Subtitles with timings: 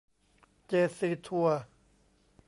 [0.67, 1.59] เจซีทัวร์